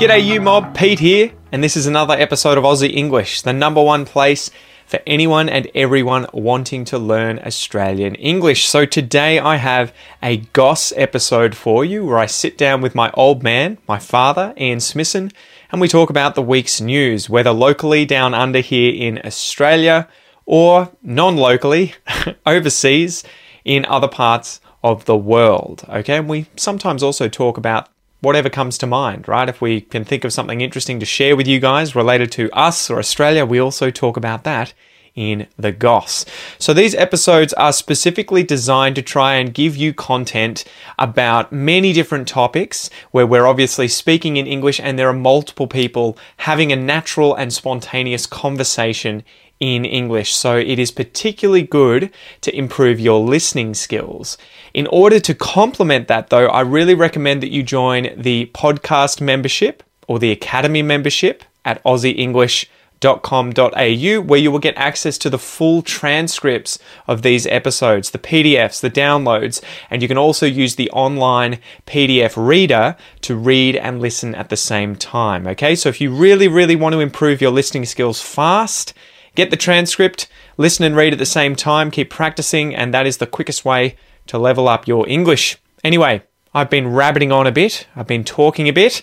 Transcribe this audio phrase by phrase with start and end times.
[0.00, 0.74] G'day, you mob.
[0.74, 4.50] Pete here, and this is another episode of Aussie English, the number one place
[4.86, 8.66] for anyone and everyone wanting to learn Australian English.
[8.66, 9.92] So today I have
[10.22, 14.54] a Goss episode for you where I sit down with my old man, my father,
[14.56, 15.34] Ian Smissen,
[15.70, 20.08] and we talk about the week's news, whether locally down under here in Australia
[20.46, 21.92] or non locally
[22.46, 23.22] overseas
[23.66, 25.84] in other parts of the world.
[25.90, 27.90] Okay, and we sometimes also talk about
[28.20, 29.48] whatever comes to mind, right?
[29.48, 32.90] If we can think of something interesting to share with you guys related to us
[32.90, 34.72] or Australia, we also talk about that
[35.14, 36.24] in the Goss.
[36.58, 40.64] So these episodes are specifically designed to try and give you content
[40.98, 46.16] about many different topics where we're obviously speaking in English and there are multiple people
[46.38, 49.24] having a natural and spontaneous conversation
[49.60, 50.34] in English.
[50.34, 54.38] So it is particularly good to improve your listening skills.
[54.72, 59.82] In order to complement that though, I really recommend that you join the podcast membership
[60.08, 66.78] or the academy membership at aussieenglish.com.au where you will get access to the full transcripts
[67.06, 72.34] of these episodes, the PDFs, the downloads, and you can also use the online PDF
[72.36, 75.46] reader to read and listen at the same time.
[75.46, 78.92] Okay, so if you really, really want to improve your listening skills fast,
[79.34, 83.18] Get the transcript, listen and read at the same time, keep practicing, and that is
[83.18, 85.58] the quickest way to level up your English.
[85.84, 86.22] Anyway,
[86.52, 89.02] I've been rabbiting on a bit, I've been talking a bit.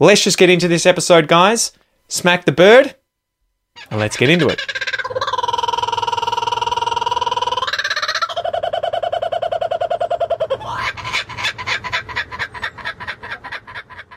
[0.00, 1.72] Let's just get into this episode, guys.
[2.08, 2.96] Smack the bird,
[3.90, 4.60] and let's get into it.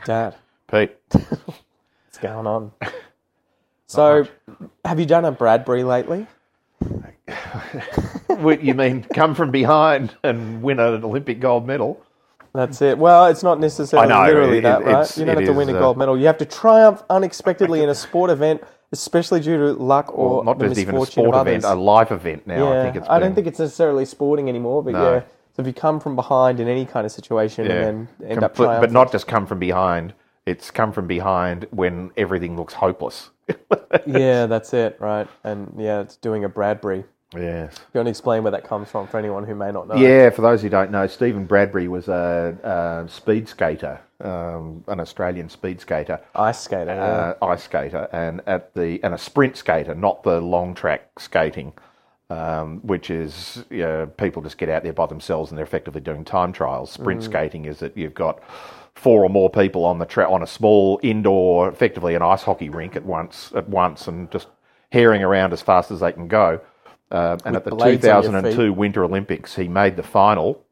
[0.04, 0.34] Dad,
[0.68, 2.72] Pete, what's going on?
[3.92, 4.26] So,
[4.86, 6.26] have you done a Bradbury lately?
[8.30, 12.02] you mean come from behind and win an Olympic gold medal?
[12.54, 12.96] That's it.
[12.96, 15.16] Well, it's not necessarily know, literally it- that, right?
[15.18, 16.18] You don't have to is, win a uh, gold medal.
[16.18, 20.44] You have to triumph unexpectedly in a sport event, especially due to luck or Well,
[20.44, 22.72] not just even a sport event, a life event now.
[22.72, 23.06] yeah, I think it's.
[23.10, 25.14] I don't think it's necessarily sporting anymore, but No.
[25.14, 25.20] yeah.
[25.54, 27.72] So if you come from behind in any kind of situation yeah.
[27.72, 30.14] and then end up Complete- triumphing, but not just come from behind.
[30.44, 33.30] It's come from behind when everything looks hopeless.
[34.06, 35.28] yeah, that's it, right?
[35.44, 37.04] And yeah, it's doing a Bradbury.
[37.34, 37.76] yes.
[37.94, 39.94] You want to explain where that comes from for anyone who may not know?
[39.94, 42.56] Yeah, for those who don't know, Steven Bradbury was a,
[43.04, 46.20] a speed skater, um, an Australian speed skater.
[46.34, 46.94] ice skater.
[46.94, 47.04] yeah.
[47.40, 51.72] uh, ice skater and at the and a sprint skater, not the long track skating,
[52.30, 56.00] um, which is you know, people just get out there by themselves and they're effectively
[56.00, 56.90] doing time trials.
[56.90, 58.40] Sprint skating is that you've got
[58.94, 62.68] four or more people on the track on a small indoor, effectively an ice hockey
[62.68, 64.48] rink at once at once and just
[64.90, 66.60] herring around as fast as they can go.
[67.10, 70.64] Uh, and at the blades on your 2002 Winter Olympics, he made the final.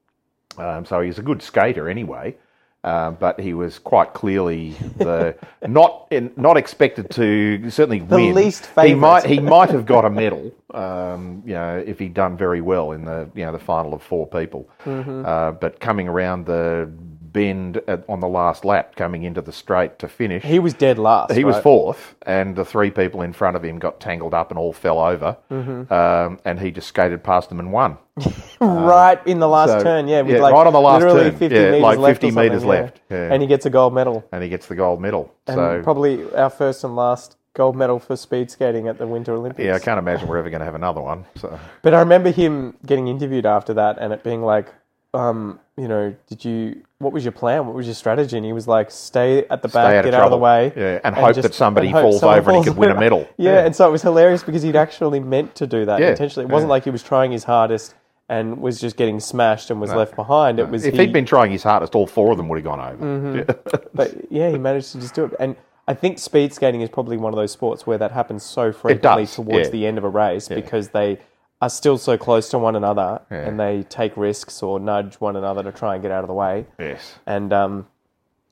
[0.56, 2.34] Um, so he's a good skater anyway,
[2.82, 5.36] um, but he was quite clearly the
[5.66, 8.34] not in, not expected to certainly win.
[8.34, 12.36] least He might he might have got a medal, um, you know, if he'd done
[12.36, 14.69] very well in the you know the final of four people.
[14.84, 15.25] Mm-hmm.
[15.25, 16.91] Uh, but coming around the
[17.32, 20.98] bend at, on the last lap, coming into the straight to finish, he was dead
[20.98, 21.32] last.
[21.32, 24.58] he was fourth, and the three people in front of him got tangled up and
[24.58, 25.92] all fell over, Mm-hmm.
[25.92, 27.98] um, and he just skated past them and won.
[28.60, 31.30] right in the last so- turn, yeah, with yeah, like right on the last literally
[31.30, 32.68] turn, 50 yeah, meters like left 50 or something, metres yeah.
[32.68, 33.32] left, yeah.
[33.32, 34.24] and he gets a gold medal.
[34.32, 35.34] and he gets the gold medal.
[35.47, 39.34] And so probably our first and last gold medal for speed skating at the Winter
[39.34, 39.64] Olympics.
[39.66, 41.24] yeah, I can't imagine we're ever going to have another one.
[41.36, 44.72] So But I remember him getting interviewed after that and it being like,
[45.12, 47.66] um, you know, did you, what was your plan?
[47.66, 48.37] What was your strategy?
[48.37, 50.41] And he was like, stay at the back, Stay out get out of the trouble.
[50.41, 50.72] way.
[50.76, 52.88] Yeah, and hope that somebody and hope falls someone over and he falls could win
[52.91, 53.00] a over.
[53.00, 53.28] medal.
[53.37, 56.47] Yeah, and so it was hilarious because he'd actually meant to do that Yeah, intentionally.
[56.47, 57.94] It wasn't like he was trying his hardest
[58.28, 60.60] and was just getting smashed and was left behind.
[60.60, 62.65] It was if he, he'd been trying his hardest, all four of them would have
[62.65, 63.04] gone over.
[63.04, 63.86] Mm-hmm.
[63.95, 65.33] But yeah, he managed to just do it.
[65.41, 65.57] And
[65.89, 69.24] I think speed skating is probably one of those sports where that happens so frequently
[69.24, 69.72] does, towards yeah.
[69.72, 71.18] the end of a race because they
[71.62, 73.47] are still so close to one another Yeah.
[73.47, 76.34] and they take risks or nudge one another to try and get out of the
[76.34, 76.66] way.
[76.78, 77.18] Yes.
[77.27, 77.86] And um,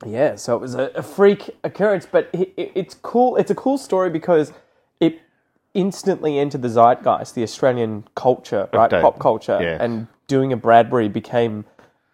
[0.05, 3.35] yeah, so it was a, a freak occurrence, but it, it, it's cool.
[3.37, 4.53] It's a cool story because
[4.99, 5.19] it
[5.73, 9.77] instantly entered the zeitgeist, the Australian culture, right, pop culture, Yeah.
[9.83, 11.65] and doing a Bradbury became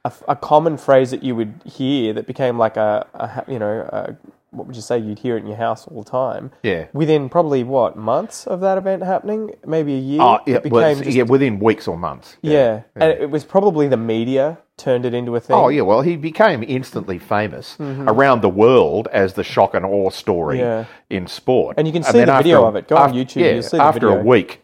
[0.05, 3.81] a, a common phrase that you would hear that became like a, a you know
[3.91, 4.15] a,
[4.55, 6.51] what would you say you'd hear it in your house all the time.
[6.63, 6.85] Yeah.
[6.93, 10.21] Within probably what months of that event happening, maybe a year.
[10.21, 12.37] Oh, yeah, it became it's- just- yeah, within weeks or months.
[12.41, 15.55] yeah, and it was probably the media turned it into a thing.
[15.55, 20.09] Oh yeah, well he became instantly famous around the world as the shock and awe
[20.09, 20.65] story Mm-hmm.
[21.11, 21.17] Yeah.
[21.17, 21.75] in sport.
[21.77, 22.87] And you can see the video after a- of it.
[22.89, 24.61] Go on YouTube, Yeah, you'll see the after a week,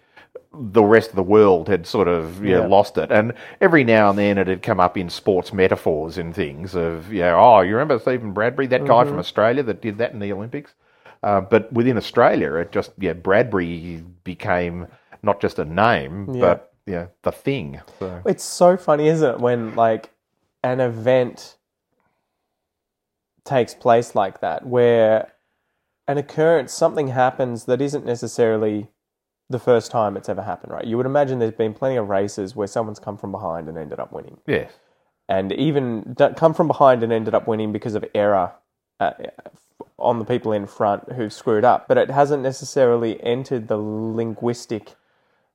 [0.53, 2.67] the rest of the world had sort of you know, Yeah.
[2.67, 3.09] lost it.
[3.11, 7.11] And every now and then it had come up in sports metaphors and things of,
[7.11, 10.19] you know, oh, you remember Steven Bradbury, that guy from Australia that did that in
[10.19, 10.73] the Olympics?
[11.23, 14.87] Uh, but within Australia, it just, yeah, Bradbury became
[15.23, 16.41] not just a name, Yeah.
[16.41, 17.79] but, yeah, the thing.
[17.99, 20.09] So, It's so funny, isn't it, when like
[20.63, 21.55] an event
[23.45, 25.31] takes place like that, where
[26.07, 28.89] an occurrence, something happens that isn't necessarily
[29.51, 30.85] the first time it's ever happened, right?
[30.85, 33.99] You would imagine there's been plenty of races where someone's come from behind and ended
[33.99, 34.71] up winning, yes.
[35.29, 38.53] and even d- come from behind and ended up winning because of error.
[38.99, 39.11] Uh,
[39.97, 44.95] on the people in front who've screwed up, but it hasn't necessarily entered the linguistic,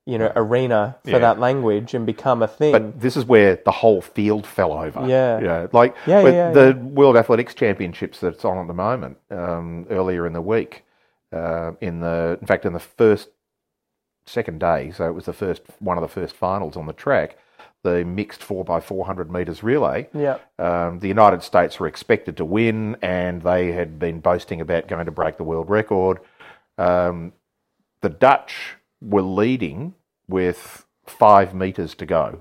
[0.04, 1.18] you know, arena for Yeah.
[1.18, 2.72] that language and become a thing.
[2.72, 5.04] But this is where the whole field fell over.
[5.06, 5.38] Yeah.
[5.38, 9.86] You know, like Yeah, yeah, the World Athletics Championships that's on at the moment, um,
[9.90, 10.84] earlier in the week,
[11.32, 13.28] uh, in the in fact in the first
[14.26, 17.38] second day, so it was the first one of the first finals on the track,
[17.82, 20.08] the mixed four x four hundred meters relay.
[20.12, 20.38] yeah.
[20.58, 25.06] Um, the United States were expected to win, and they had been boasting about going
[25.06, 26.18] to break the world record.
[26.78, 27.32] Um,
[28.00, 29.94] the Dutch were leading
[30.28, 32.40] with five metres to go,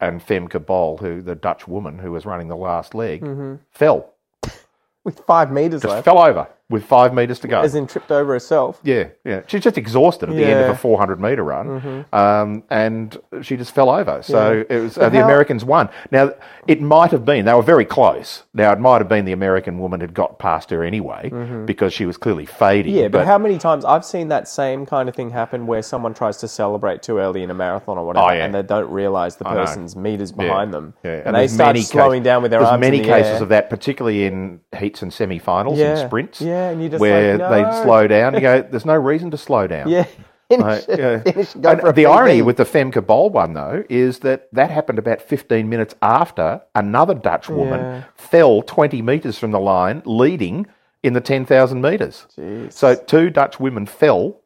[0.00, 3.56] and Femke Bol, who the Dutch woman who was running the last leg, Mm-hmm.
[3.72, 4.12] fell,
[5.04, 7.60] with five meters just left, fell over with five metres to go.
[7.60, 8.80] as in tripped over herself.
[8.82, 9.42] Yeah, yeah.
[9.46, 10.72] She's just exhausted at the end of Mm-hmm.
[10.72, 14.22] a 400 metre run, um, and she just fell over.
[14.22, 15.90] So it was uh, the how- Americans won.
[16.10, 16.32] Now
[16.66, 18.44] it might have been they were very close.
[18.54, 21.30] Now it might have been the American woman had got past her anyway
[21.66, 22.92] because she was clearly fading.
[22.94, 23.02] Mm-hmm.
[23.02, 26.14] Yeah, but, how many times I've seen that same kind of thing happen where someone
[26.14, 28.44] tries to celebrate too early in a marathon or whatever, Oh, yeah.
[28.46, 31.22] and they don't realize the person's meters Yeah, behind them, yeah.
[31.26, 33.32] and, they there's start many slowing down with their There's arms many in the cases
[33.36, 33.42] air.
[33.42, 36.40] of that, particularly in heats and semi-finals Yeah, and sprints.
[36.40, 38.34] yeah, and you're just where like, they slow down.
[38.34, 39.88] You go, there's no reason to slow down.
[39.88, 40.06] Yeah,
[40.48, 41.22] finish, it, yeah.
[41.22, 44.48] finish, go And for a the irony with the Femke Bol one, though, is that
[44.52, 48.02] that happened about 15 minutes after another Dutch woman Yeah.
[48.14, 50.66] fell 20 metres from the line, leading
[51.02, 52.26] in the 10,000 metres.
[52.70, 54.40] So two Dutch women fell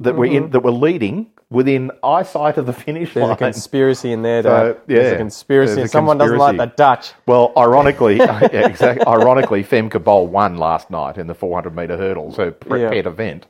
[0.00, 0.52] that were in mm-hmm.
[0.52, 3.20] that were leading within eyesight of the finish Mm-hmm.
[3.20, 4.42] there's a conspiracy in there.
[4.42, 4.80] So, Dad.
[4.86, 5.74] there's a conspiracy.
[5.76, 6.66] there's a Someone doesn't like the.
[6.66, 7.12] Dutch.
[7.26, 9.06] Well, ironically, yeah, exactly.
[9.06, 13.10] Ironically, Femke Bol won last night in the 400 metre hurdles, her prepared Yeah.
[13.12, 13.46] event.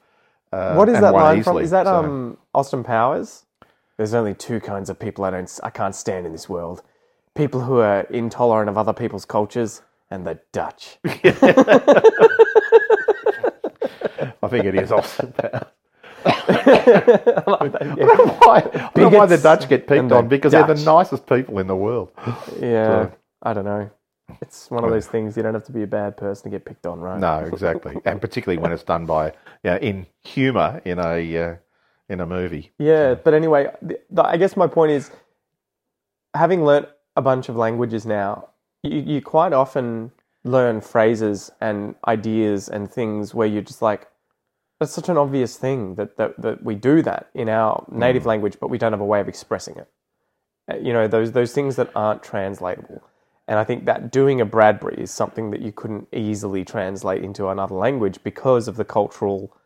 [0.53, 1.59] Uh, What is that line from?
[1.59, 3.45] Is that so- um Austin Powers?
[3.97, 6.83] There's only two kinds of people I don't I can't stand in this world:
[7.35, 10.99] people who are intolerant of other people's cultures and the Dutch.
[14.45, 15.67] I think it is Austin Powers.
[16.73, 20.67] I don't know why, I don't know why the Dutch get picked on because they're
[20.67, 22.11] the nicest people in the world.
[22.61, 23.11] Yeah,
[23.43, 23.91] I don't know.
[24.41, 26.65] It's one of those things you don't have to be a bad person to get
[26.65, 27.19] picked on, right?
[27.19, 29.27] No, exactly, and particularly when it's done by,
[29.63, 31.57] you know, in humour in a uh,
[32.09, 32.73] in a movie.
[32.79, 35.11] Yeah, but anyway, the, the, I guess my point is,
[36.35, 38.49] having learnt a bunch of languages now,
[38.83, 40.13] you, you quite often
[40.45, 44.09] learn phrases and ideas and things where you're just like,
[44.83, 48.57] that's such an obvious thing that, that, that we do that in our native language,
[48.61, 49.89] but we don't have a way of expressing it.
[50.71, 53.03] Uh, You know, those, those things that aren't translatable.
[53.49, 57.49] And I think that doing a Bradbury is something that you couldn't easily translate into
[57.49, 59.57] another language because of the cultural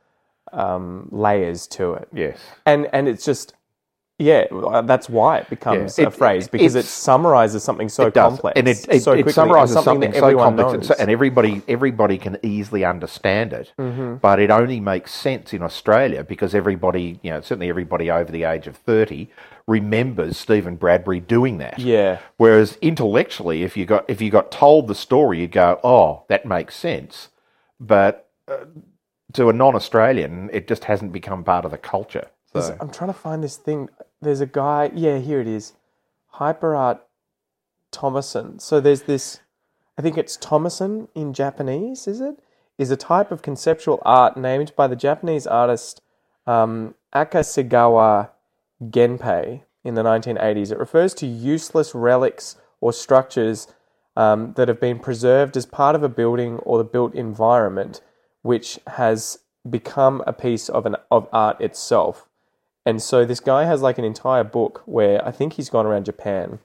[0.53, 3.55] um, layers to it Yes, and and it's just
[4.19, 8.15] yeah uh, that's why it becomes Yeah, a phrase because it summarizes something so it
[8.15, 11.11] complex and it it, so it and something, that so everyone complex, and, so, and
[11.11, 13.73] everybody everybody can easily understand it.
[13.79, 14.17] Mm-hmm.
[14.17, 18.45] But it only makes sense in Australia because everybody, you know, certainly everybody over the
[18.45, 19.31] age of thirty
[19.67, 21.79] remembers Steven Bradbury doing that.
[21.79, 26.25] yeah Whereas intellectually, if you got if you got told the story, you'd go, "Oh,
[26.29, 27.29] that makes sense,"
[27.79, 28.65] but uh,
[29.35, 32.29] to a non-Australian, it just hasn't become part of the culture.
[32.55, 33.89] So I'm trying to find this thing
[34.21, 35.75] there's a guy yeah here it is
[36.35, 37.01] Hyperart
[37.91, 39.41] Thomasson so there's this
[39.99, 42.39] I think it's Thomasson in Japanese is it
[42.79, 46.03] is a type of conceptual art named by the Japanese artist
[46.47, 48.31] um, Akasegawa
[48.83, 50.71] Genpei in the 1980s.
[50.71, 53.69] It refers to useless relics or structures
[54.17, 58.01] um, that have been preserved as part of a building or the built environment,
[58.43, 62.29] which has become a piece of an of art itself.
[62.87, 66.05] And so this guy has like an entire book where I think he's gone around
[66.07, 66.61] Japan,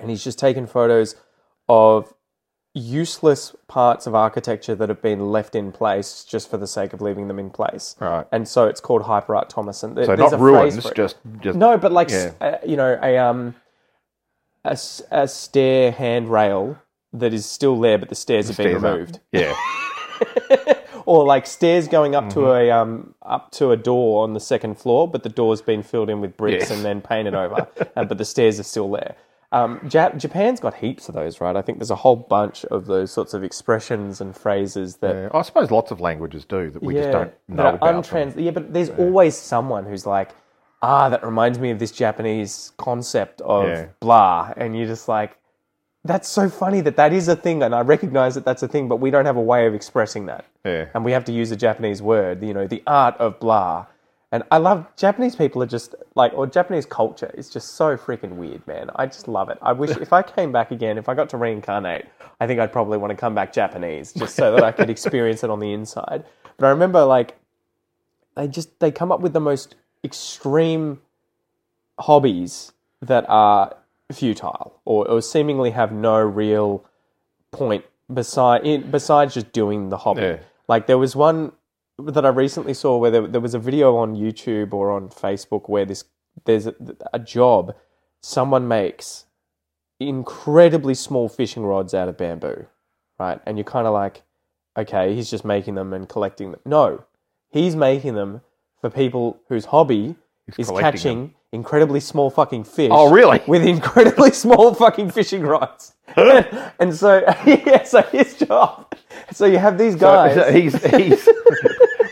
[0.00, 1.14] and he's just taken photos
[1.68, 2.12] of
[2.74, 7.00] useless parts of architecture that have been left in place just for the sake of
[7.00, 7.96] leaving them in place.
[8.00, 8.26] Right.
[8.32, 9.94] And so it's called Hyper Art Thomasson.
[9.94, 12.32] There- so not ruins, just just No, but like Yeah.
[12.40, 13.54] uh, you know, a um,
[14.64, 14.76] a,
[15.10, 16.78] a stair handrail
[17.12, 18.92] that is still there, but the stairs have been stairs up.
[18.92, 19.20] removed.
[19.32, 19.54] Yeah,
[21.06, 22.68] or like stairs going up to Mm-hmm.
[22.68, 26.10] a um up to a door on the second floor, but the door's been filled
[26.10, 29.14] in with bricks and then painted over, uh, but the stairs are still there.
[29.52, 31.54] Um, Jap- Japan's got heaps of those, right?
[31.56, 35.28] I think there's a whole bunch of those sorts of expressions and phrases that Yeah,
[35.32, 37.80] I suppose lots of languages do that we just don't know about.
[38.04, 40.30] untrans- Yeah, but there's always someone who's like,
[40.82, 43.86] ah, that reminds me of this Japanese concept of Yeah.
[44.00, 45.38] blah, and you're just like,
[46.06, 48.88] that's so funny that that is a thing, and I recognize that that's a thing,
[48.88, 50.86] but we don't have a way of expressing that, Yeah.
[50.94, 53.86] and we have to use a Japanese word, you know, the art of blah.
[54.32, 58.32] And I love Japanese people are just like, or Japanese culture is just so freaking
[58.32, 58.90] weird, man.
[58.96, 59.58] I just love it.
[59.62, 62.06] I wish if I came back again, if I got to reincarnate,
[62.40, 65.44] I think I'd probably want to come back Japanese just so that I could experience
[65.44, 66.24] it on the inside.
[66.58, 67.36] But I remember like
[68.34, 71.00] they just they come up with the most extreme
[71.98, 73.74] hobbies that are
[74.12, 76.84] futile or, or seemingly have no real
[77.50, 80.22] point beside in, besides just doing the hobby.
[80.22, 80.38] Yeah.
[80.68, 81.52] Like there was one
[81.98, 85.68] that I recently saw where there, there was a video on YouTube or on Facebook
[85.68, 86.04] where this
[86.44, 86.74] there's a,
[87.14, 87.74] a job
[88.20, 89.24] someone makes
[89.98, 92.66] incredibly small fishing rods out of bamboo,
[93.18, 93.40] right?
[93.46, 94.22] And you're kind of like,
[94.76, 96.60] okay, he's just making them and collecting them.
[96.64, 97.04] No,
[97.48, 98.42] he's making them
[98.80, 100.16] for people whose hobby
[100.58, 102.90] is collecting catching incredibly small fucking fish.
[102.92, 103.42] Oh, really?
[103.46, 105.94] With incredibly small fucking fishing rods.
[106.16, 108.94] and so, yeah, so his job.
[109.32, 110.34] So you have these So- guys.
[110.34, 111.28] so he's he's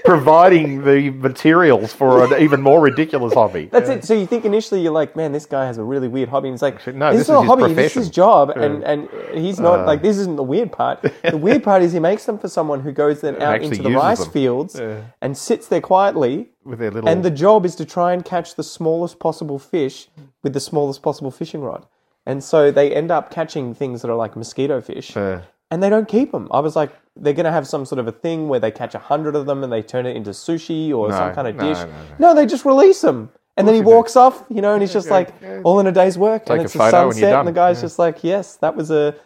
[0.05, 3.69] providing the materials for an even more ridiculous hobby.
[3.73, 4.05] That's it.
[4.05, 6.49] So you think initially you're like, man, this guy has a really weird hobby.
[6.49, 7.75] And it's like, no, this, this is not is a his hobby.
[7.75, 9.87] This is his job, and and he's not Uh.
[9.87, 11.03] like this isn't the weird part.
[11.23, 13.91] The weird part is he makes them for someone who goes then out into the
[13.91, 14.31] rice them.
[14.31, 15.01] fields Yeah.
[15.23, 16.51] and sits there quietly.
[16.65, 20.09] with their little And the job is to try and catch the smallest possible fish
[20.43, 21.87] with the smallest possible fishing rod.
[22.27, 25.41] And so they end up catching things that are like mosquito fish uh,
[25.75, 26.47] and they don't keep them.
[26.53, 28.95] I was like, they're going to have some sort of a thing where they catch
[28.95, 31.57] a hundred of them and they turn it into sushi or No, some kind of
[31.57, 31.79] no, dish.
[32.21, 32.35] no, no.
[32.37, 33.31] they just release them.
[33.57, 35.31] And then he walks off, you know, and he's just like,
[35.65, 36.43] all in a day's work.
[36.45, 37.71] Take and a it's the photo and you're sunset, and, the done.
[37.73, 39.17] guy's just like, yes, that was a,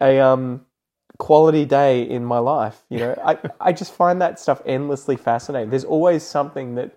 [0.00, 0.64] a um,
[1.18, 2.82] quality day in my life.
[2.88, 5.68] You know, I, I just find that stuff endlessly fascinating.
[5.68, 6.96] There's always something that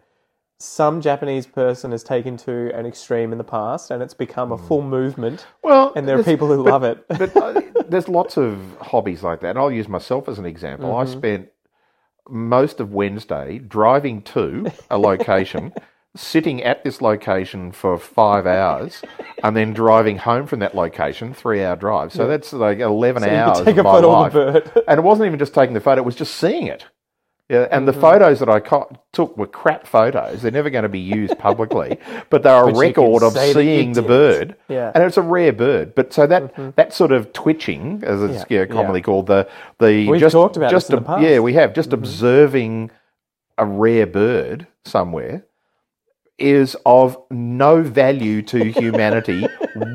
[0.63, 4.57] some Japanese person has taken to an extreme in the past, and it's become a
[4.57, 5.45] full movement.
[5.61, 7.05] well, And there are people who but- love it.
[7.09, 9.51] but uh, there's lots of hobbies like that.
[9.51, 10.89] And I'll use myself as an example.
[10.89, 11.09] Mm-hmm.
[11.09, 11.49] I spent
[12.29, 15.73] most of Wednesday driving to a location,
[16.15, 19.01] sitting at this location for five hours,
[19.43, 22.13] and then driving home from that location, three hour drive.
[22.13, 24.33] So that's like 11 you could hours take of a my photo of life.
[24.33, 24.83] the bird.
[24.87, 26.85] and it wasn't even just taking the photo, it was just seeing it.
[27.49, 27.85] Yeah, and Mm-hmm.
[27.87, 30.41] the photos that I co- took were crap photos.
[30.41, 31.97] They're never going to be used publicly,
[32.29, 34.07] but they're a But you can record of say that you seeing the did.
[34.07, 34.55] bird.
[34.69, 34.77] Yeah.
[34.87, 34.97] Mm-hmm.
[34.97, 35.93] And it's a rare bird.
[35.93, 39.47] But so that that sort of twitching, as it's Yeah, commonly called, the
[39.79, 41.23] the We've just talked about just this in the ob- past.
[41.23, 41.33] Mm-hmm.
[41.33, 42.91] yeah, we have just observing
[43.57, 45.45] a rare bird somewhere
[46.39, 49.45] is of no value to humanity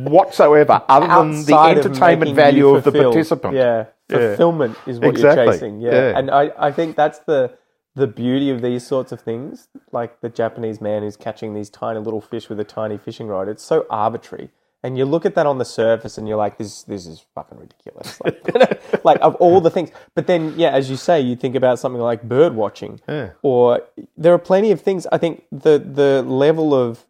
[0.05, 3.14] whatsoever, other than the Outside of entertainment making value of the fulfilled.
[3.14, 3.55] participant.
[3.57, 5.45] Yeah, fulfillment is what Exactly.
[5.45, 5.81] you're chasing.
[5.81, 5.91] Yeah.
[5.93, 6.19] Yeah.
[6.19, 7.57] and I, I think that's the
[7.95, 9.69] the beauty of these sorts of things.
[9.93, 13.49] Like the Japanese man who's catching these tiny little fish with a tiny fishing rod.
[13.49, 14.50] It's so arbitrary.
[14.85, 17.59] And you look at that on the surface, and you're like, "This, this is fucking
[17.59, 18.21] ridiculous."
[18.55, 21.79] Like, like of all the things, but then, yeah, as you say, you think about
[21.81, 23.31] something like bird watching, Yeah.
[23.43, 23.83] or
[24.17, 25.07] there are plenty of things.
[25.11, 27.05] I think the the level of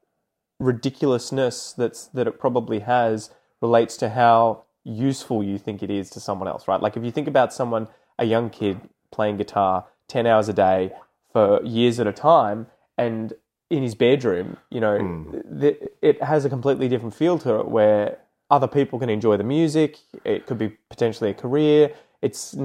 [0.60, 6.20] ridiculousness that's that it probably has relates to how useful you think it is to
[6.20, 6.80] someone else, right?
[6.80, 8.80] Like if you think about someone, a young kid
[9.10, 10.92] playing guitar ten hours a day
[11.32, 12.66] for years at a time,
[12.96, 13.32] and
[13.70, 15.60] in his bedroom, you know, hmm.
[15.60, 18.18] th- it has a completely different feel to it where
[18.50, 19.98] other people can enjoy the music.
[20.24, 21.92] It could be potentially a career.
[22.22, 22.56] It's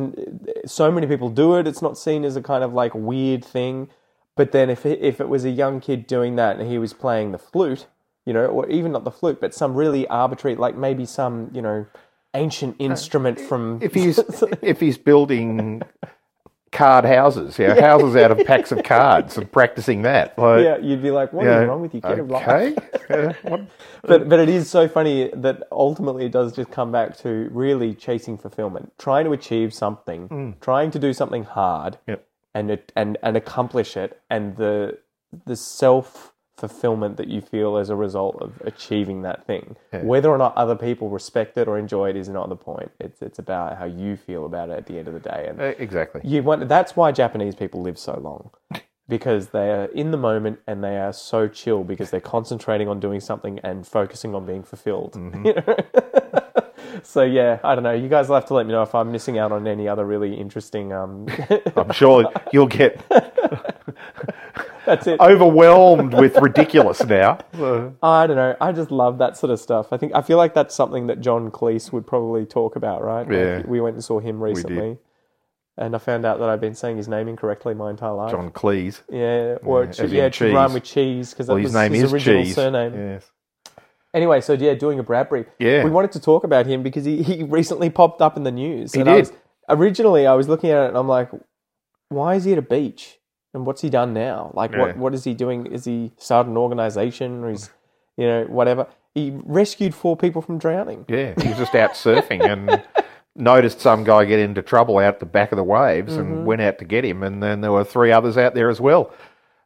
[0.66, 1.68] so many people do it.
[1.68, 3.90] It's not seen as a kind of like weird thing.
[4.36, 6.94] But then if it, if it was a young kid doing that and he was
[6.94, 7.86] playing the flute,
[8.26, 11.62] you know, or even not the flute, but some really arbitrary, like maybe some you
[11.62, 11.86] know
[12.34, 14.20] ancient instrument from if he's
[14.62, 15.82] if he's building
[16.74, 20.38] card houses, you know, houses out of packs of cards and practicing that.
[20.38, 22.02] Like, yeah, you'd be like, what is know, wrong with you?
[22.04, 22.76] Okay.
[23.10, 23.34] Uh,
[24.02, 27.94] but but it is so funny that ultimately it does just come back to really
[27.94, 32.26] chasing fulfillment, trying to achieve something, trying to do something hard, Yep.
[32.54, 34.98] and it, and and accomplish it, and the
[35.46, 39.76] the self fulfillment that you feel as a result of achieving that thing.
[39.92, 42.92] Whether or not other people respect it or enjoy it is not the point.
[43.00, 45.60] It's it's about how you feel about it at the end of the day, and
[45.60, 46.22] Uh, exactly.
[46.24, 48.52] you want that's why Japanese people live so long.
[49.10, 53.02] Because they are in the moment and they are so chill because they're concentrating on
[53.02, 55.16] doing something and focusing on being fulfilled.
[55.46, 55.76] You know?
[57.04, 57.92] So yeah, I don't know.
[57.94, 60.06] You guys will have to let me know if I'm missing out on any other
[60.06, 60.94] really interesting.
[60.94, 61.26] Um,
[61.76, 63.02] I'm sure you'll get
[64.86, 65.20] that's it.
[65.20, 67.40] overwhelmed with ridiculous now.
[68.02, 68.56] I don't know.
[68.60, 69.92] I just love that sort of stuff.
[69.92, 73.28] I think I feel like that's something that John Cleese would probably talk about, right?
[73.28, 73.62] Like, Yeah.
[73.66, 74.98] we went and saw him recently,
[75.78, 78.32] and I found out that I've been saying his name incorrectly my entire life.
[78.32, 79.02] John Cleese.
[79.10, 81.72] Yeah, or Yeah, it should, yeah, it should rhyme with cheese because that Well, was
[81.72, 82.56] his name his is original Cheese.
[82.56, 82.94] surname.
[82.96, 83.30] Yes.
[84.14, 85.46] Anyway, so yeah, doing a Bradbury.
[85.58, 85.84] Yeah.
[85.84, 88.94] We wanted to talk about him because he, he recently popped up in the news.
[88.94, 89.20] He and I did.
[89.22, 89.32] was,
[89.70, 91.32] originally, I was looking at it and I'm like,
[92.10, 93.18] why is he at a beach?
[93.54, 94.52] And what's he done now?
[94.54, 94.80] Like, Yeah.
[94.80, 95.66] what what is he doing?
[95.68, 97.70] Is he started an organization or he's,
[98.18, 98.88] you know, whatever?
[99.14, 101.06] He rescued four people from drowning.
[101.08, 102.82] Yeah, he was just out surfing and
[103.36, 106.22] noticed some guy get into trouble out the back of the waves Mm-hmm.
[106.34, 107.22] and went out to get him.
[107.24, 109.12] And then there were three others out there as well.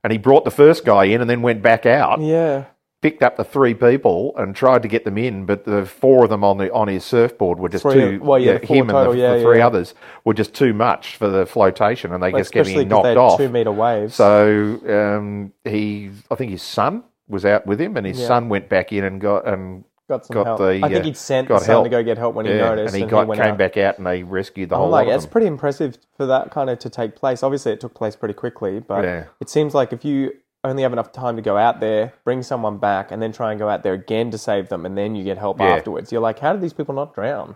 [0.03, 2.65] And he brought the first guy in and then went back out, Yeah.
[3.01, 6.29] Picked up the three people and tried to get them in, but the four of
[6.29, 8.19] them on the on his surfboard were just Three- too.
[8.23, 9.67] well, yeah, four him total, and the, yeah, the three yeah.
[9.67, 9.93] others
[10.25, 13.37] were just too much for the flotation, and they just kept Especially getting knocked off.
[13.37, 14.15] two meter waves.
[14.15, 18.27] So um, he, I think his son was out with him, and his Yeah.
[18.27, 20.59] son went back in and got and got some got help.
[20.59, 21.83] the, I think he'd sent got the son help.
[21.83, 23.57] to go get help when he noticed, and he got went came out.
[23.57, 25.31] back out and they rescued the I'm whole like, lot it's them.
[25.31, 27.43] pretty impressive for that kind of to take place.
[27.43, 29.25] Obviously, it took place pretty quickly, but Yeah.
[29.41, 30.31] it seems like if you
[30.69, 33.59] only have enough time to go out there, bring someone back, and then try and
[33.59, 35.67] go out there again to save them, and then you get help Yeah.
[35.75, 37.55] afterwards, you're like, how did these people not drown?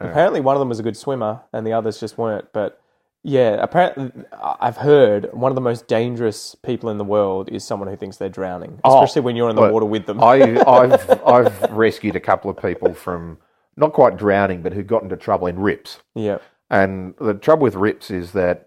[0.00, 2.52] Apparently, one of them was a good swimmer, and the others just weren't.
[2.52, 2.78] But
[3.22, 4.12] yeah, apparently,
[4.60, 8.18] I've heard one of the most dangerous people in the world is someone who thinks
[8.18, 10.20] they're drowning, oh, especially when you're in the water with them.
[10.22, 13.38] Oh, I, I've I've rescued a couple of people from
[13.76, 16.00] not quite drowning, but who got into trouble in rips.
[16.14, 16.38] yeah,
[16.70, 18.66] And the trouble with rips is that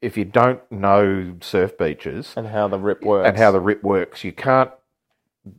[0.00, 3.82] if you don't know surf beaches and how the rip works, and how the rip
[3.82, 4.70] works, you can't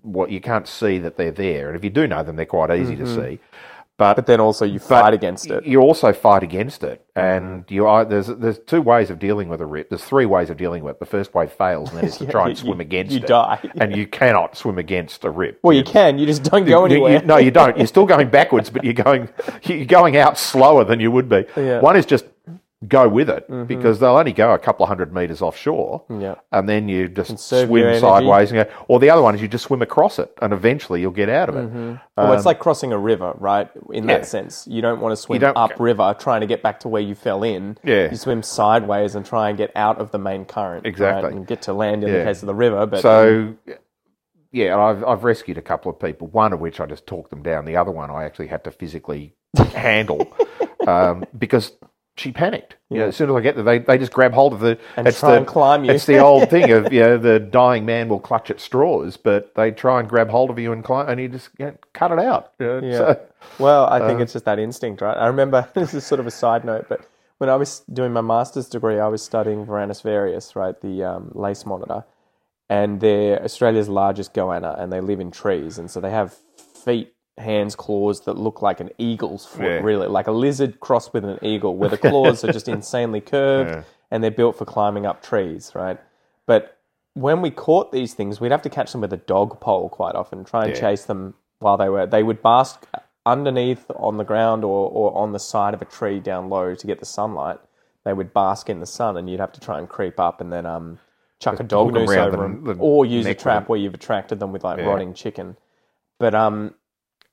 [0.01, 1.67] what you can't see that they're there.
[1.67, 3.39] And if you do know them, they're quite easy to see.
[3.97, 5.65] But, but then also you fight against it.
[5.65, 7.73] You also fight against it, and Mm-hmm.
[7.73, 9.89] you are there's there's two ways of dealing with a rip.
[9.89, 10.99] There's three ways of dealing with it.
[11.01, 13.21] The first way fails, and that is to try and You- swim against you it.
[13.23, 13.59] You die.
[13.81, 15.59] and you cannot swim against a rip.
[15.63, 17.25] Well, you can, you just don't go You- you- anywhere.
[17.25, 17.75] no, you don't.
[17.77, 19.27] You're still going backwards, but you're going
[19.63, 21.35] you're going out slower than you would be.
[21.35, 21.43] Yeah.
[21.55, 21.83] Mm-hmm.
[21.83, 22.23] One is just
[22.87, 26.35] go with it because they'll only go a couple of hundred meters offshore, Yeah.
[26.53, 28.73] and then you just Conserve swim sideways and go.
[28.87, 31.49] Or the other one is you just swim across it, and eventually you'll get out
[31.49, 31.99] of it.
[32.15, 33.69] Well, it's like crossing a river, right?
[33.91, 34.17] In Um, yeah.
[34.19, 37.15] that sense, you don't want to swim upriver trying to get back to where you
[37.15, 37.77] fell in.
[37.83, 38.09] Yeah.
[38.11, 40.85] you swim sideways and try and get out of the main current.
[40.85, 40.89] right?
[40.89, 41.31] Exactly.
[41.33, 42.85] and get to land in the case of the river.
[42.85, 43.55] But So,
[44.51, 47.43] yeah, I've, I've rescued a couple of people, one of which I just talked them
[47.43, 47.65] down.
[47.65, 49.35] The other one I actually had to physically
[49.75, 50.31] handle
[50.87, 51.73] um, because
[52.19, 52.75] she panicked.
[52.89, 54.77] You know, as soon as I get there, they, they just grab hold of the.
[54.97, 55.91] And it's try the, and climb you.
[55.91, 59.53] It's the old thing of, you know, the dying man will clutch at straws, but
[59.55, 62.11] they try and grab hold of you and climb, and you just you know, cut
[62.11, 62.53] it out.
[62.59, 62.97] you know, Yeah.
[62.97, 63.19] so-
[63.59, 65.15] Well, I Uh, think it's just that instinct, right?
[65.17, 67.01] I remember this is sort of a side note, but
[67.37, 71.31] when I was doing my master's degree, I was studying Varanus varius, right, the um,
[71.33, 72.03] lace monitor,
[72.69, 76.35] and they're Australia's largest goanna, and they live in trees, and so they have
[76.83, 79.79] feet, hands, claws that look like an eagle's foot, Yeah.
[79.81, 83.69] really, like a lizard crossed with an eagle, where the claws are just insanely curved,
[83.69, 83.83] Yeah.
[84.11, 85.97] and they're built for climbing up trees, right?
[86.45, 86.77] But
[87.13, 90.15] when we caught these things, we'd have to catch them with a dog pole quite
[90.15, 90.79] often, try and Yeah.
[90.79, 92.05] chase them while they were.
[92.05, 92.85] They would bask
[93.25, 96.87] underneath on the ground or, or on the side of a tree down low to
[96.87, 97.59] get the sunlight.
[98.05, 100.51] They would bask in the sun, and you'd have to try and creep up and
[100.53, 100.99] then um,
[101.39, 102.37] chuck a dog noose over the-
[102.73, 103.67] them, or use a trap them.
[103.67, 105.57] where you've attracted them with like rotting chicken.
[106.17, 106.73] But um,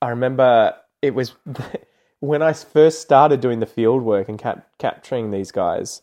[0.03, 1.35] I remember it was
[2.21, 6.03] when I first started doing the field work and cap- capturing these guys.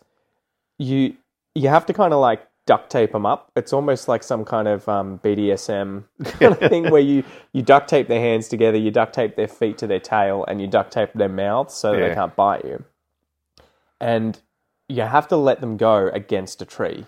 [0.80, 1.16] You
[1.56, 3.52] you have to kind of like duct tape them up.
[3.56, 7.88] It's almost like some kind of um, BDSM kind of thing where you you duct
[7.90, 10.92] tape their hands together, you duct tape their feet to their tail, and you duct
[10.92, 12.84] tape their mouths so that they can't bite you.
[14.02, 14.40] And
[14.90, 17.06] you have to let them go against a tree.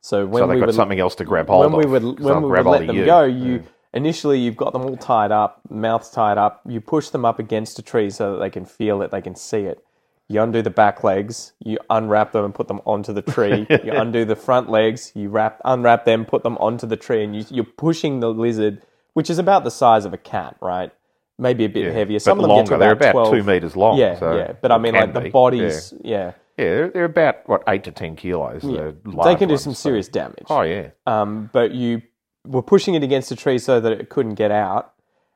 [0.00, 1.90] So when so they've we got would something else to grab hold when we of.
[1.90, 3.04] would 'cause when we would let them you.
[3.04, 6.62] go, you initially you've got them all tied up, mouths tied up.
[6.66, 9.34] You push them up against a tree so that they can feel it, they can
[9.34, 9.84] see it.
[10.30, 13.66] You undo the back legs, you unwrap them and put them onto the tree.
[13.84, 17.34] you undo the front legs, you wrap unwrap them, put them onto the tree, and
[17.34, 18.82] you, you're pushing the lizard,
[19.14, 20.92] which is about the size of a cat, right?
[21.38, 22.18] Maybe a bit Yeah, heavier.
[22.18, 22.64] Some of them longer.
[22.64, 23.34] get to They're about, about 12.
[23.36, 23.96] two meters long.
[23.96, 24.52] Yeah, so yeah.
[24.60, 25.30] But I mean, like the be.
[25.30, 26.10] bodies, yeah.
[26.10, 26.32] Yeah, yeah
[26.74, 28.62] they're, they're about what eight to ten kilos.
[28.62, 30.44] the They can do ones, some so- serious damage.
[30.50, 32.02] Oh yeah, um, but you
[32.48, 34.92] were pushing it against a tree so that it couldn't get out,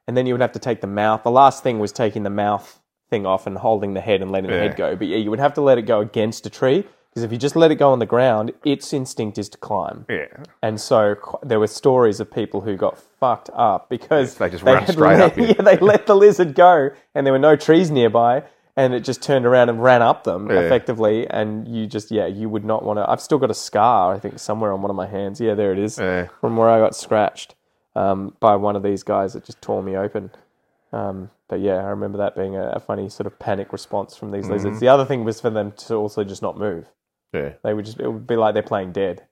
[0.07, 1.23] and then you would have to take the mouth.
[1.23, 4.51] The last thing was taking the mouth thing off and holding the head and letting
[4.51, 4.97] the head go.
[4.97, 7.37] But yeah, you would have to let it go against a tree Because if you
[7.37, 10.07] just let it go on the ground, its instinct is to climb.
[10.09, 10.29] Yeah.
[10.63, 14.65] And so qu- there were stories of people who got fucked up because They just
[14.65, 15.37] run had straight let, up.
[15.37, 18.45] Yeah, they let the lizard go, and there were no trees nearby,
[18.77, 21.29] and it just turned around and ran up them effectively.
[21.29, 23.09] And you just, yeah, you would not want to.
[23.11, 25.41] I've still got a scar, I think, somewhere on one of my hands.
[25.41, 26.29] Yeah, there it is, Yeah.
[26.41, 27.55] from where I got scratched
[27.95, 30.31] um, by one of these guys that just tore me open.
[30.93, 34.31] Um, but yeah, I remember that being a, a funny sort of panic response from
[34.31, 34.53] these Mm-hmm.
[34.55, 34.81] lizards.
[34.81, 36.87] The other thing was for them to also just not move.
[37.35, 37.53] Yeah.
[37.63, 39.23] They would just it would be like they're playing dead,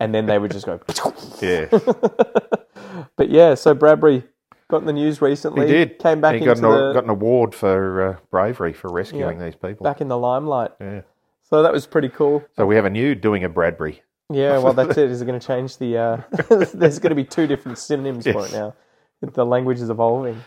[0.00, 0.80] and then they would just go.
[1.40, 1.66] Yeah.
[3.16, 4.24] but yeah, so Bradbury
[4.68, 5.66] got in the news recently.
[5.66, 5.98] He did.
[5.98, 9.38] came back he into got an, the, got an award for uh, bravery for rescuing
[9.38, 9.84] these people.
[9.84, 10.72] back in the limelight.
[10.80, 11.02] Yeah.
[11.42, 12.44] So that was pretty cool.
[12.56, 14.02] So we have a new doing a Bradbury.
[14.30, 15.10] Yeah, well, that's it.
[15.10, 15.96] Is it going to change the?
[15.96, 16.22] Uh,
[16.74, 18.74] there's going to be two different synonyms for it now.
[19.20, 20.42] The language is evolving.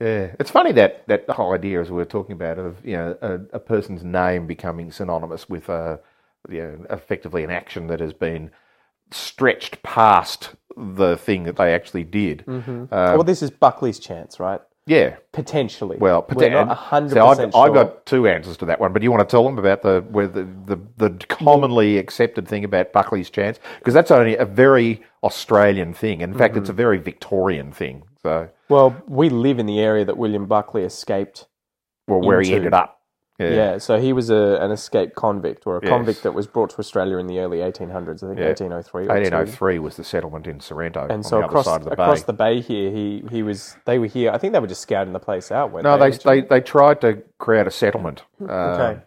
[0.00, 3.16] Yeah, it's funny that that whole idea, as we were talking about, of you know
[3.20, 5.98] a, a person's name becoming synonymous with uh,
[6.48, 8.50] you know, effectively an action that has been
[9.10, 12.44] stretched past the thing that they actually did.
[12.46, 12.84] Mm-hmm.
[12.92, 14.60] Uh, well, this is Buckley's chance, right?
[14.86, 15.96] yeah, Potentially.
[15.98, 18.98] well, we're not hundred so I've, percent I've got two answers to that one, but
[19.00, 22.64] do you want to tell them about the where the, the, the commonly accepted thing
[22.64, 23.58] about Buckley's chance?
[23.78, 26.20] Because that's only a very Australian thing.
[26.20, 26.60] In fact, Mm-hmm.
[26.62, 28.02] it's a very Victorian thing.
[28.22, 31.46] So, Well, we live in the area that William Buckley escaped.
[32.06, 33.00] well, where he ended up.
[33.38, 35.90] Yeah, so he was a, an escaped convict or a Yes.
[35.90, 38.22] convict that was brought to Australia in the early 1800s.
[38.22, 38.46] I think Yeah.
[38.46, 39.02] 1803.
[39.02, 39.12] Or two.
[39.12, 41.92] 1803 was the settlement in Sorrento And so on the across other side of the
[42.02, 42.26] across bay.
[42.26, 43.76] the bay here, he he was.
[43.86, 44.30] They were here.
[44.30, 45.72] I think they were just scouting the place out.
[45.82, 49.00] no, they, they, they they tried to create a settlement, um, Okay.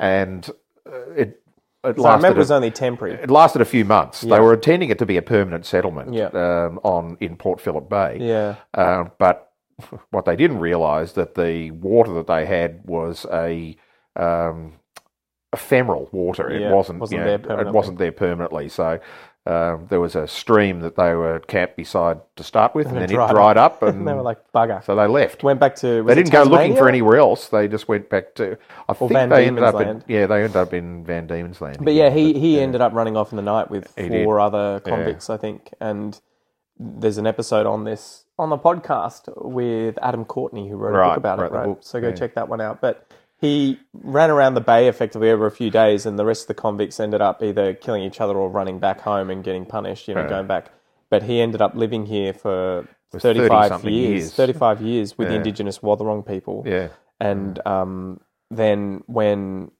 [0.00, 0.50] and
[0.86, 1.40] uh, it
[1.84, 3.14] it So I remember it was a, only temporary.
[3.14, 4.24] it lasted a few months.
[4.24, 4.34] Yeah.
[4.34, 6.26] They were intending it to be a permanent settlement Yeah.
[6.34, 8.18] um, on in Port Phillip Bay.
[8.20, 9.47] Yeah, Uh, but
[10.10, 13.76] what they didn't realise that the water that they had was a
[14.16, 14.74] um,
[15.52, 16.50] ephemeral water.
[16.50, 17.00] It Yeah, wasn't.
[17.00, 18.68] wasn't you know, there It wasn't there permanently.
[18.68, 19.00] So.
[19.46, 23.00] Um, there was a stream that they were camped beside to start with, and, it
[23.00, 24.84] then dried it dried up, and, and they were like bugger.
[24.84, 25.42] so they left.
[25.42, 26.02] Went back to.
[26.02, 27.48] They didn't go looking for anywhere else.
[27.48, 28.58] They just went back to.
[28.90, 31.78] I think Van they ended up in, yeah, they ended up in Van Diemen's Land.
[31.80, 34.42] But yeah, he he ended up running off in the night with He four did.
[34.42, 35.72] other convicts, I think.
[35.80, 36.20] And
[36.78, 41.16] there's an episode on this on the podcast with Adam Courtney who wrote a book
[41.16, 41.52] about it.
[41.52, 42.14] Right, so go yeah.
[42.14, 42.80] check that one out.
[42.80, 46.48] But he ran around the bay effectively over a few days, and the rest of
[46.48, 50.08] the convicts ended up either killing each other or running back home and getting punished.
[50.08, 50.28] You know, Yeah.
[50.28, 50.70] going back.
[51.10, 54.34] But he ended up living here for 35 30-something years, years.
[54.34, 58.20] 35 years with the indigenous Wathaurong people yeah, and um,
[58.50, 59.70] then when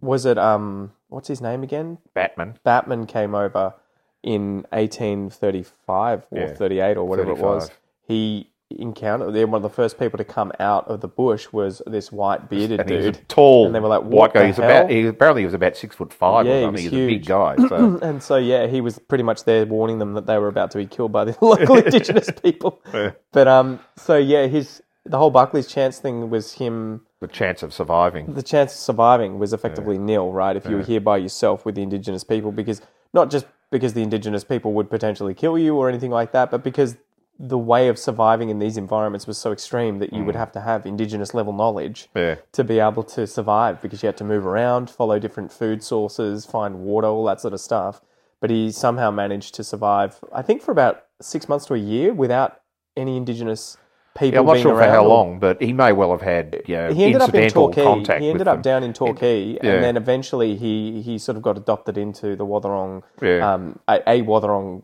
[0.00, 1.98] was it um, what's his name again?
[2.14, 2.58] Batman.
[2.62, 3.74] Batman came over
[4.22, 7.70] in 1835 or Yeah, 38 or whatever it was.
[8.12, 8.46] 35.
[8.72, 11.82] He encountered they're one of the first people to come out of the bush was
[11.86, 13.28] this white bearded And he was dude.
[13.28, 14.46] tall, And they were like, white guy.
[14.46, 14.90] He's hell?" about.
[14.90, 16.46] He, apparently, he was about six foot five.
[16.46, 16.84] Yeah, or he something.
[16.84, 17.56] was He's a big guy.
[17.68, 20.70] So And so yeah, he was pretty much there warning them that they were about
[20.70, 22.80] to be killed by the local indigenous people.
[23.32, 27.74] But um, so yeah, his the whole Buckley's chance thing was him the chance of
[27.74, 28.32] surviving.
[28.34, 30.56] the chance of surviving was effectively nil, right?
[30.56, 32.80] If you were here by yourself with the indigenous people, because
[33.12, 36.62] not just because the indigenous people would potentially kill you or anything like that, but
[36.64, 36.96] because
[37.38, 40.60] the way of surviving in these environments was so extreme that you would have to
[40.60, 42.36] have indigenous level knowledge Yeah.
[42.52, 46.46] to be able to survive because you had to move around, follow different food sources,
[46.46, 48.00] find water, all that sort of stuff.
[48.40, 52.12] But he somehow managed to survive, I think, for about six months to a year
[52.12, 52.60] without
[52.96, 53.76] any indigenous
[54.16, 56.62] people Yeah, I'm not being sure for how long, but he may well have had
[56.66, 57.82] you know, he ended up in incidental Torquay.
[57.84, 58.20] contact.
[58.20, 58.62] He ended up them.
[58.62, 59.58] down in Torquay, yeah.
[59.62, 63.52] and then eventually he he sort of got adopted into the Wathaurong, Yeah.
[63.54, 64.82] um, a, a Wathaurong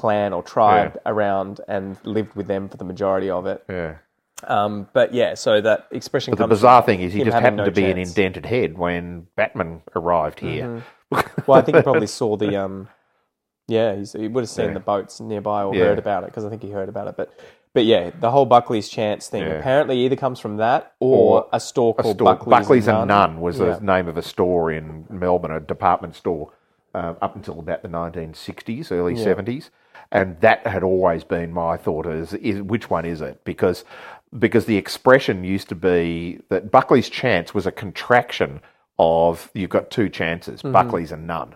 [0.00, 3.64] clan or tribe around, and lived with them for the majority of it.
[3.68, 3.96] Yeah.
[4.44, 7.64] Um, but yeah, so that expression But the bizarre thing is, he just happened no
[7.66, 8.08] to be an chance.
[8.10, 10.82] Indented Head when Batman arrived here.
[11.10, 12.56] well, I think he probably saw the.
[12.56, 12.88] Um,
[13.68, 14.74] yeah, he's, he would have seen Yeah.
[14.74, 15.84] the boats nearby or Yeah.
[15.84, 17.16] heard about it because I think he heard about it.
[17.16, 17.30] But
[17.74, 19.58] but yeah, the whole Buckley's chance thing Yeah.
[19.60, 23.08] apparently either comes from that or, Or a store a called store, Buckley's, Buckley's and.
[23.08, 23.74] Nunn was Yeah.
[23.76, 26.50] the name of a store in Melbourne, a department store,
[26.94, 29.70] um, up until about the 1960s, early 70s.
[30.12, 33.44] And that had always been my thought is, is which one is it?
[33.44, 33.84] Because
[34.38, 38.60] because the expression used to be that Buckley's chance was a contraction
[38.98, 40.72] of you've got two chances, mm-hmm.
[40.72, 41.54] Buckley's and Nunn.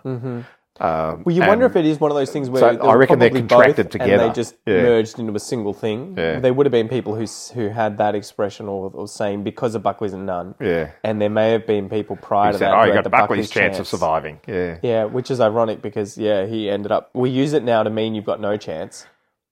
[0.77, 1.23] Um.
[1.23, 3.29] Well, you wonder if it is one of those things where So I reckon they're
[3.29, 4.11] contracted together.
[4.13, 4.81] and they just Yeah.
[4.81, 6.15] merged into a single thing.
[6.17, 6.39] Yeah.
[6.39, 9.83] There would have been people who who had that expression or, or saying because of
[9.83, 10.53] Buckley's and Nunn.
[10.59, 10.89] Yeah.
[11.03, 12.73] and there may have been people prior to said, that.
[12.77, 14.39] oh, you had got the Buckley's chance of surviving.
[14.47, 14.77] Yeah.
[14.81, 17.09] Yeah, which is ironic because yeah, he ended up.
[17.13, 19.07] We use it now to mean you've got no chance,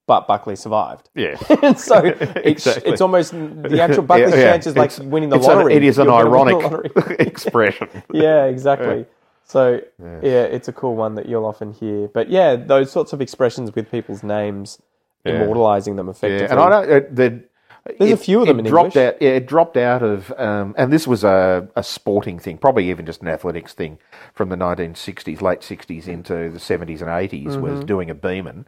[0.08, 1.10] but Buckley survived.
[1.16, 1.38] Yeah.
[1.64, 2.92] And so it's, Exactly.
[2.92, 4.52] it's almost the actual Buckley's Yeah, yeah.
[4.52, 5.76] chance is like It's- winning the it's an- lottery.
[5.76, 7.88] it is an You're gonna win the ironic expression.
[8.12, 9.06] yeah, exactly.
[9.54, 12.08] So yeah, it's a cool one that you'll often hear.
[12.08, 14.82] But yeah, those sorts of expressions with people's names,
[15.26, 16.46] immortalizing them effectively.
[16.48, 16.90] Yeah, and I don't.
[16.92, 17.44] It, the,
[18.00, 19.14] There's a few of them it in dropped English.
[19.14, 19.22] out.
[19.22, 23.06] Yeah, it dropped out of, um, and this was a, a sporting thing, probably even
[23.06, 24.00] just an athletics thing
[24.34, 27.50] from the 1960s, late 60s into the 70s and 80s.
[27.50, 27.62] Mm-hmm.
[27.62, 28.66] Was doing a Beamon,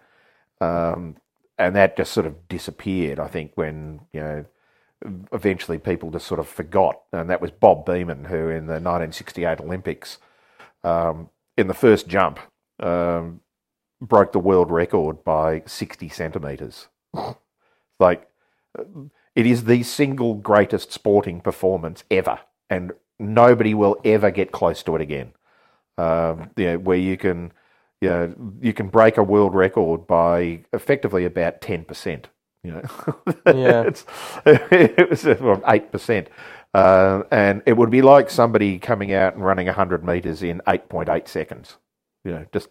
[0.61, 1.15] um,
[1.57, 3.19] and that just sort of disappeared.
[3.19, 4.45] I think when you know.
[5.31, 9.59] Eventually, people just sort of forgot, and that was Bob Beamon, who in the 1968
[9.59, 10.17] Olympics,
[10.85, 12.39] um, in the first jump,
[12.79, 13.41] um,
[14.01, 16.87] broke the world record by 60 centimetres.
[17.99, 18.29] like,
[19.35, 24.95] it is the single greatest sporting performance ever, and nobody will ever get close to
[24.95, 25.33] it again.
[25.97, 27.53] Um, you know, where you can,
[28.01, 32.27] you know, you can break a world record by effectively about ten percent.
[32.63, 33.83] You know, Yeah.
[33.83, 34.05] it's,
[34.45, 35.25] it was
[35.67, 36.29] eight percent,
[36.75, 40.89] uh, and it would be like somebody coming out and running hundred meters in eight
[40.89, 41.77] point eight seconds.
[42.25, 42.67] You know, just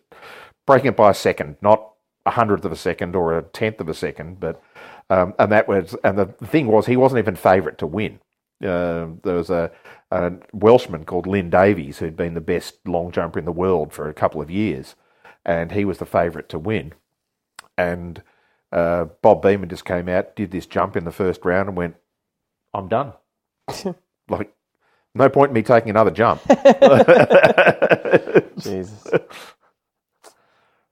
[0.67, 1.91] breaking it by a second, not
[2.27, 4.63] a hundredth of a second or a tenth of a second, but
[5.09, 8.21] um, and that was and the thing was he wasn't even favourite to win.
[8.63, 9.71] Uh, there was a,
[10.11, 14.11] a Welshman called Lynn Davies who'd been the best long jumper in the world for
[14.11, 14.97] a couple of years,
[15.47, 16.93] and he was the favourite to win.
[17.79, 18.23] And
[18.71, 21.97] uh, Bob Beamon just came out, did this jump in the first round, and went,
[22.75, 23.15] "I'm done."
[24.29, 24.53] like,
[25.15, 26.41] no point in me taking another jump.
[28.59, 29.07] Jesus.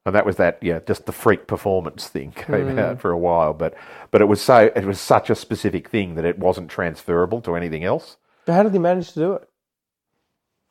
[0.04, 2.78] and that was that yeah just the freak performance thing came mm.
[2.78, 3.74] out for a while but
[4.11, 7.54] but it was so it was such a specific thing that it wasn't transferable to
[7.54, 9.48] anything else But how did he manage to do it?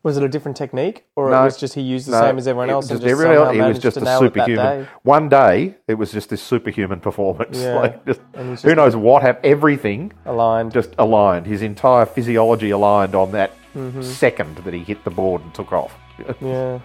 [0.04, 1.42] Was it a different technique, or No.
[1.42, 3.56] it was just he used the No, same as everyone else just just everyone else-
[3.56, 4.88] it was just to a nail it that superhuman day?
[5.04, 7.76] one day it was just this superhuman performance Yeah.
[7.76, 10.72] like just, he's who knows what happened everything Aligned.
[10.72, 14.02] just aligned his entire physiology aligned on that Mm-hmm.
[14.02, 15.94] second that he hit the board and took off
[16.42, 16.80] Yeah.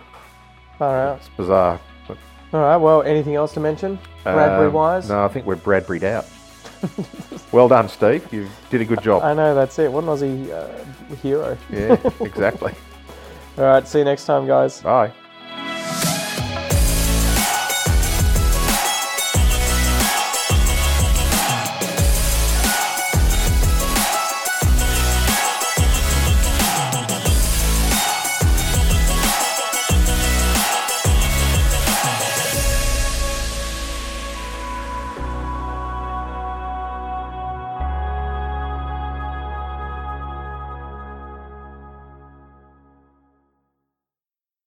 [0.79, 1.17] Far out.
[1.19, 2.17] it's bizarre but,
[2.53, 2.77] All right.
[2.77, 3.99] Well, anything else to mention?
[4.25, 5.09] Bradbury um, wise?
[5.09, 6.27] no i think we're bradbury'd out
[7.53, 9.91] well done steve you did a good job I know that's it.
[9.91, 11.57] What an Aussie uh, hero.
[11.71, 12.75] yeah exactly
[13.59, 13.87] All right.
[13.87, 14.83] See you next time, guys.
[14.83, 15.26] bye